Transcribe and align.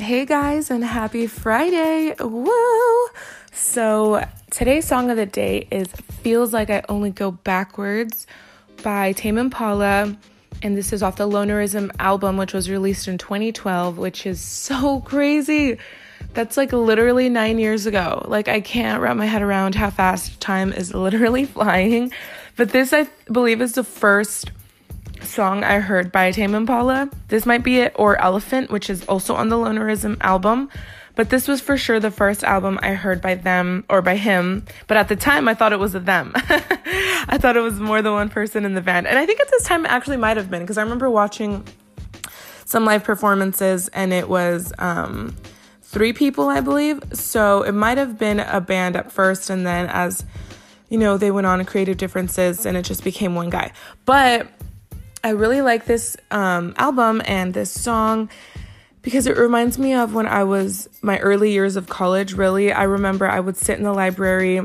Hey 0.00 0.24
guys, 0.24 0.70
and 0.70 0.82
happy 0.82 1.26
Friday! 1.26 2.14
Woo! 2.18 3.08
So, 3.52 4.26
today's 4.50 4.86
song 4.86 5.10
of 5.10 5.18
the 5.18 5.26
day 5.26 5.68
is 5.70 5.88
Feels 6.22 6.54
Like 6.54 6.70
I 6.70 6.82
Only 6.88 7.10
Go 7.10 7.32
Backwards 7.32 8.26
by 8.82 9.12
Tame 9.12 9.36
Impala. 9.36 10.16
And 10.62 10.74
this 10.74 10.94
is 10.94 11.02
off 11.02 11.16
the 11.16 11.28
Lonerism 11.28 11.90
album, 11.98 12.38
which 12.38 12.54
was 12.54 12.70
released 12.70 13.08
in 13.08 13.18
2012, 13.18 13.98
which 13.98 14.24
is 14.24 14.40
so 14.40 15.00
crazy. 15.00 15.76
That's 16.32 16.56
like 16.56 16.72
literally 16.72 17.28
nine 17.28 17.58
years 17.58 17.84
ago. 17.84 18.24
Like, 18.26 18.48
I 18.48 18.62
can't 18.62 19.02
wrap 19.02 19.18
my 19.18 19.26
head 19.26 19.42
around 19.42 19.74
how 19.74 19.90
fast 19.90 20.40
time 20.40 20.72
is 20.72 20.94
literally 20.94 21.44
flying. 21.44 22.10
But 22.56 22.70
this, 22.70 22.94
I 22.94 23.06
believe, 23.30 23.60
is 23.60 23.74
the 23.74 23.84
first 23.84 24.50
song 25.22 25.64
I 25.64 25.80
heard 25.80 26.12
by 26.12 26.32
Tame 26.32 26.54
Impala. 26.54 27.10
This 27.28 27.46
might 27.46 27.62
be 27.62 27.80
it, 27.80 27.92
or 27.96 28.20
Elephant, 28.20 28.70
which 28.70 28.90
is 28.90 29.04
also 29.04 29.34
on 29.34 29.48
the 29.48 29.56
Lonerism 29.56 30.16
album. 30.20 30.70
But 31.16 31.30
this 31.30 31.48
was 31.48 31.60
for 31.60 31.76
sure 31.76 32.00
the 32.00 32.10
first 32.10 32.44
album 32.44 32.78
I 32.82 32.94
heard 32.94 33.20
by 33.20 33.34
them 33.34 33.84
or 33.90 34.00
by 34.00 34.16
him. 34.16 34.64
But 34.86 34.96
at 34.96 35.08
the 35.08 35.16
time, 35.16 35.48
I 35.48 35.54
thought 35.54 35.72
it 35.72 35.78
was 35.78 35.94
a 35.94 36.00
them. 36.00 36.32
I 36.34 37.36
thought 37.38 37.56
it 37.56 37.60
was 37.60 37.78
more 37.78 38.00
than 38.00 38.12
one 38.12 38.28
person 38.28 38.64
in 38.64 38.74
the 38.74 38.80
band. 38.80 39.06
And 39.06 39.18
I 39.18 39.26
think 39.26 39.40
at 39.40 39.50
this 39.50 39.64
time, 39.64 39.84
it 39.84 39.90
actually 39.90 40.16
might 40.16 40.36
have 40.36 40.50
been 40.50 40.62
because 40.62 40.78
I 40.78 40.82
remember 40.82 41.10
watching 41.10 41.64
some 42.64 42.84
live 42.84 43.04
performances 43.04 43.88
and 43.88 44.12
it 44.12 44.28
was 44.28 44.72
um, 44.78 45.36
three 45.82 46.12
people, 46.12 46.48
I 46.48 46.60
believe. 46.60 47.02
So 47.12 47.62
it 47.62 47.72
might 47.72 47.98
have 47.98 48.18
been 48.18 48.40
a 48.40 48.60
band 48.60 48.96
at 48.96 49.12
first 49.12 49.50
and 49.50 49.66
then 49.66 49.88
as 49.88 50.24
you 50.88 50.98
know, 50.98 51.16
they 51.16 51.30
went 51.30 51.46
on 51.46 51.60
to 51.60 51.64
creative 51.64 51.96
differences 51.96 52.66
and 52.66 52.76
it 52.76 52.82
just 52.82 53.04
became 53.04 53.34
one 53.34 53.48
guy. 53.48 53.72
But 54.04 54.48
I 55.22 55.30
really 55.30 55.60
like 55.60 55.84
this 55.84 56.16
um, 56.30 56.74
album 56.78 57.20
and 57.24 57.52
this 57.52 57.70
song 57.70 58.30
because 59.02 59.26
it 59.26 59.36
reminds 59.36 59.78
me 59.78 59.94
of 59.94 60.14
when 60.14 60.26
I 60.26 60.44
was 60.44 60.88
my 61.02 61.18
early 61.18 61.52
years 61.52 61.76
of 61.76 61.88
college. 61.88 62.32
Really, 62.32 62.72
I 62.72 62.84
remember 62.84 63.26
I 63.26 63.40
would 63.40 63.56
sit 63.56 63.76
in 63.78 63.84
the 63.84 63.92
library. 63.92 64.60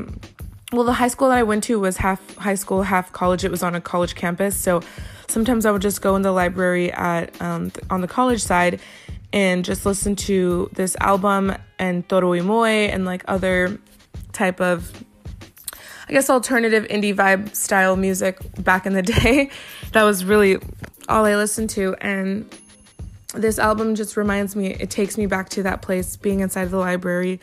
Well, 0.72 0.84
the 0.84 0.94
high 0.94 1.08
school 1.08 1.28
that 1.28 1.38
I 1.38 1.42
went 1.42 1.64
to 1.64 1.78
was 1.78 1.98
half 1.98 2.36
high 2.36 2.54
school, 2.54 2.82
half 2.82 3.12
college. 3.12 3.44
It 3.44 3.50
was 3.50 3.62
on 3.62 3.74
a 3.74 3.80
college 3.80 4.14
campus, 4.14 4.56
so 4.56 4.80
sometimes 5.28 5.66
I 5.66 5.70
would 5.70 5.82
just 5.82 6.00
go 6.00 6.16
in 6.16 6.22
the 6.22 6.32
library 6.32 6.90
at 6.92 7.40
um, 7.40 7.70
on 7.90 8.00
the 8.00 8.08
college 8.08 8.42
side 8.42 8.80
and 9.32 9.64
just 9.64 9.84
listen 9.84 10.16
to 10.16 10.70
this 10.72 10.96
album 11.00 11.54
and 11.78 12.08
Toro 12.08 12.30
y 12.30 12.40
Moi 12.40 12.66
and 12.66 13.04
like 13.04 13.24
other 13.28 13.78
type 14.32 14.60
of 14.60 15.04
I 16.08 16.12
guess 16.12 16.30
alternative 16.30 16.84
indie 16.84 17.14
vibe 17.14 17.54
style 17.54 17.96
music 17.96 18.38
back 18.62 18.86
in 18.86 18.92
the 18.92 19.02
day. 19.22 19.50
that 19.92 20.04
was 20.04 20.24
really 20.24 20.58
all 21.08 21.24
I 21.24 21.36
listened 21.36 21.70
to 21.70 21.94
and 22.00 22.48
this 23.34 23.58
album 23.58 23.94
just 23.94 24.16
reminds 24.16 24.56
me 24.56 24.72
it 24.74 24.90
takes 24.90 25.18
me 25.18 25.26
back 25.26 25.48
to 25.50 25.62
that 25.64 25.82
place 25.82 26.16
being 26.16 26.40
inside 26.40 26.70
the 26.70 26.78
library 26.78 27.40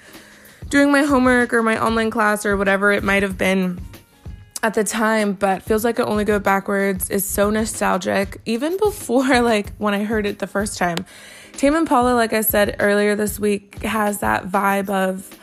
doing 0.70 0.92
my 0.92 1.04
homework 1.04 1.54
or 1.54 1.62
my 1.62 1.82
online 1.82 2.10
class 2.10 2.46
or 2.46 2.58
whatever 2.58 2.92
it 2.92 3.04
might 3.04 3.24
have 3.24 3.38
been 3.38 3.80
at 4.64 4.74
the 4.74 4.84
time 4.84 5.34
but 5.34 5.62
feels 5.62 5.84
like 5.84 6.00
it 6.00 6.04
only 6.04 6.24
go 6.24 6.40
backwards 6.40 7.10
is 7.10 7.26
so 7.26 7.50
nostalgic 7.50 8.40
even 8.46 8.78
before 8.78 9.42
like 9.42 9.74
when 9.78 9.94
i 9.94 10.04
heard 10.04 10.26
it 10.26 10.40
the 10.40 10.48
first 10.48 10.78
time 10.78 11.06
tame 11.54 11.76
impala 11.76 12.14
like 12.16 12.34
i 12.34 12.42
said 12.42 12.76
earlier 12.80 13.16
this 13.16 13.40
week 13.40 13.82
has 13.84 14.20
that 14.20 14.48
vibe 14.48 14.90
of 14.90 15.38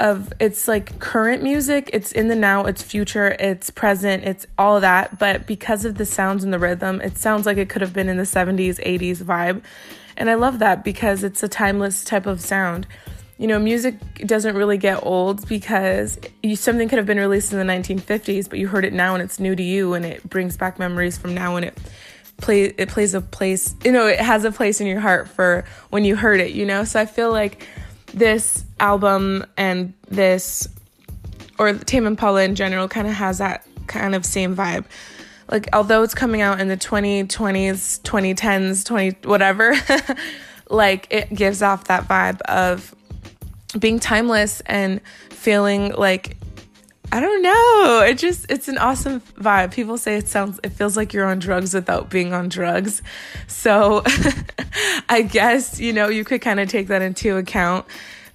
of 0.00 0.32
it's 0.40 0.66
like 0.66 0.98
current 0.98 1.42
music, 1.42 1.90
it's 1.92 2.12
in 2.12 2.28
the 2.28 2.34
now, 2.34 2.64
it's 2.64 2.82
future, 2.82 3.36
it's 3.38 3.70
present, 3.70 4.24
it's 4.24 4.46
all 4.58 4.80
that, 4.80 5.18
but 5.18 5.46
because 5.46 5.84
of 5.84 5.96
the 5.96 6.04
sounds 6.04 6.42
and 6.42 6.52
the 6.52 6.58
rhythm, 6.58 7.00
it 7.00 7.16
sounds 7.16 7.46
like 7.46 7.56
it 7.56 7.68
could 7.68 7.82
have 7.82 7.92
been 7.92 8.08
in 8.08 8.16
the 8.16 8.24
70s, 8.24 8.82
80s 8.84 9.22
vibe. 9.22 9.62
And 10.16 10.30
I 10.30 10.34
love 10.34 10.58
that 10.60 10.84
because 10.84 11.22
it's 11.24 11.42
a 11.42 11.48
timeless 11.48 12.04
type 12.04 12.26
of 12.26 12.40
sound. 12.40 12.86
You 13.38 13.48
know, 13.48 13.58
music 13.58 13.96
doesn't 14.26 14.54
really 14.54 14.78
get 14.78 15.04
old 15.04 15.48
because 15.48 16.18
you, 16.42 16.54
something 16.54 16.88
could 16.88 16.98
have 16.98 17.06
been 17.06 17.18
released 17.18 17.52
in 17.52 17.58
the 17.58 17.72
1950s, 17.72 18.48
but 18.48 18.58
you 18.58 18.68
heard 18.68 18.84
it 18.84 18.92
now 18.92 19.14
and 19.14 19.22
it's 19.22 19.40
new 19.40 19.56
to 19.56 19.62
you 19.62 19.94
and 19.94 20.04
it 20.04 20.28
brings 20.28 20.56
back 20.56 20.78
memories 20.78 21.18
from 21.18 21.34
now 21.34 21.56
and 21.56 21.64
it 21.64 21.78
play 22.36 22.64
it 22.64 22.88
plays 22.88 23.14
a 23.14 23.20
place, 23.20 23.74
you 23.84 23.92
know, 23.92 24.06
it 24.06 24.20
has 24.20 24.44
a 24.44 24.52
place 24.52 24.80
in 24.80 24.86
your 24.86 25.00
heart 25.00 25.28
for 25.28 25.64
when 25.90 26.04
you 26.04 26.16
heard 26.16 26.40
it, 26.40 26.52
you 26.52 26.64
know? 26.66 26.84
So 26.84 27.00
I 27.00 27.06
feel 27.06 27.30
like 27.30 27.66
this 28.14 28.64
album 28.80 29.44
and 29.56 29.92
this 30.08 30.68
or 31.58 31.72
Tame 31.74 32.06
Impala 32.06 32.42
in 32.42 32.54
general 32.54 32.88
kind 32.88 33.06
of 33.06 33.14
has 33.14 33.38
that 33.38 33.66
kind 33.86 34.14
of 34.14 34.24
same 34.24 34.56
vibe. 34.56 34.84
Like 35.50 35.68
although 35.72 36.02
it's 36.02 36.14
coming 36.14 36.40
out 36.40 36.60
in 36.60 36.68
the 36.68 36.76
2020s, 36.76 38.00
2010s, 38.02 38.84
20 38.84 39.28
whatever, 39.28 39.74
like 40.70 41.06
it 41.10 41.32
gives 41.34 41.62
off 41.62 41.84
that 41.84 42.08
vibe 42.08 42.40
of 42.42 42.94
being 43.78 44.00
timeless 44.00 44.62
and 44.66 45.00
feeling 45.30 45.92
like 45.92 46.36
I 47.14 47.20
don't 47.20 47.42
know. 47.42 48.04
It 48.04 48.18
just 48.18 48.50
it's 48.50 48.66
an 48.66 48.76
awesome 48.76 49.20
vibe. 49.20 49.72
People 49.72 49.98
say 49.98 50.16
it 50.16 50.26
sounds 50.26 50.58
it 50.64 50.70
feels 50.70 50.96
like 50.96 51.12
you're 51.12 51.26
on 51.26 51.38
drugs 51.38 51.72
without 51.72 52.10
being 52.10 52.34
on 52.34 52.48
drugs. 52.48 53.02
So 53.46 54.02
I 55.08 55.22
guess, 55.22 55.78
you 55.78 55.92
know, 55.92 56.08
you 56.08 56.24
could 56.24 56.40
kind 56.40 56.58
of 56.58 56.68
take 56.68 56.88
that 56.88 57.02
into 57.02 57.36
account. 57.36 57.86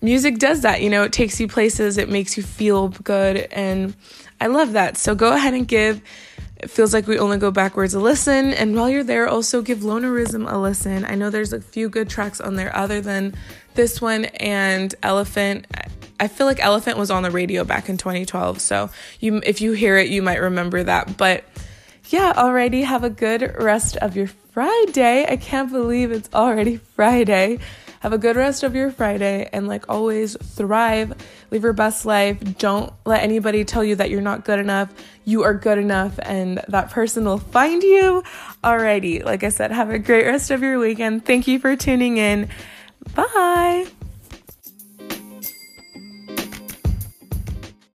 Music 0.01 0.37
does 0.37 0.61
that, 0.61 0.81
you 0.81 0.89
know, 0.89 1.03
it 1.03 1.11
takes 1.11 1.41
you 1.41 1.47
places, 1.49 1.97
it 1.97 2.07
makes 2.07 2.37
you 2.37 2.43
feel 2.43 2.87
good 2.87 3.49
and 3.51 3.95
I 4.39 4.47
love 4.47 4.71
that. 4.71 4.95
So 4.95 5.13
go 5.13 5.33
ahead 5.33 5.53
and 5.53 5.67
give 5.67 6.01
it 6.55 6.69
feels 6.69 6.93
like 6.93 7.05
we 7.05 7.19
only 7.19 7.37
go 7.37 7.51
backwards 7.51 7.93
a 7.93 7.99
listen 7.99 8.53
and 8.53 8.77
while 8.77 8.89
you're 8.89 9.03
there 9.03 9.27
also 9.27 9.61
give 9.61 9.79
lonerism 9.79 10.51
a 10.51 10.57
listen 10.57 11.05
i 11.05 11.15
know 11.15 11.29
there's 11.29 11.53
a 11.53 11.61
few 11.61 11.87
good 11.87 12.09
tracks 12.09 12.41
on 12.41 12.55
there 12.55 12.75
other 12.75 12.99
than 12.99 13.33
this 13.75 14.01
one 14.01 14.25
and 14.25 14.93
elephant 15.01 15.65
I 16.19 16.27
feel 16.27 16.45
like 16.45 16.59
Elephant 16.59 16.97
was 16.97 17.11
on 17.11 17.23
the 17.23 17.31
radio 17.31 17.63
back 17.63 17.89
in 17.89 17.97
2012. 17.97 18.61
So 18.61 18.89
you 19.19 19.41
if 19.45 19.61
you 19.61 19.71
hear 19.71 19.97
it, 19.97 20.09
you 20.09 20.21
might 20.21 20.41
remember 20.41 20.83
that. 20.83 21.17
But 21.17 21.43
yeah, 22.09 22.33
already 22.35 22.81
have 22.81 23.03
a 23.03 23.09
good 23.09 23.55
rest 23.59 23.97
of 23.97 24.15
your 24.15 24.27
Friday. 24.27 25.25
I 25.29 25.37
can't 25.37 25.71
believe 25.71 26.11
it's 26.11 26.29
already 26.33 26.77
Friday. 26.77 27.59
Have 28.01 28.13
a 28.13 28.17
good 28.17 28.37
rest 28.37 28.63
of 28.63 28.75
your 28.75 28.91
Friday 28.91 29.49
and 29.51 29.67
like 29.67 29.89
always 29.89 30.37
thrive, 30.37 31.13
live 31.51 31.63
your 31.63 31.73
best 31.73 32.05
life. 32.05 32.39
Don't 32.57 32.93
let 33.05 33.23
anybody 33.23 33.65
tell 33.65 33.83
you 33.83 33.95
that 33.97 34.09
you're 34.09 34.21
not 34.21 34.45
good 34.45 34.57
enough. 34.57 34.91
You 35.25 35.43
are 35.43 35.53
good 35.53 35.77
enough 35.77 36.17
and 36.23 36.61
that 36.69 36.91
person 36.91 37.25
will 37.25 37.39
find 37.39 37.83
you. 37.83 38.23
Alrighty, 38.63 39.23
like 39.23 39.43
I 39.43 39.49
said, 39.49 39.71
have 39.71 39.89
a 39.89 39.99
great 39.99 40.25
rest 40.25 40.49
of 40.49 40.61
your 40.61 40.79
weekend. 40.79 41.25
Thank 41.25 41.47
you 41.47 41.59
for 41.59 41.75
tuning 41.75 42.17
in. 42.17 42.47
Bye. 43.15 43.87